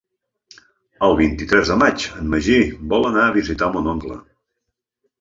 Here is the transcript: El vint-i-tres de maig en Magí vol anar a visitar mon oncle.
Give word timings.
El 1.07 1.13
vint-i-tres 1.19 1.71
de 1.73 1.77
maig 1.83 2.07
en 2.23 2.33
Magí 2.33 2.59
vol 2.97 3.09
anar 3.13 3.29
a 3.29 3.39
visitar 3.39 3.73
mon 3.79 3.95
oncle. 3.97 4.23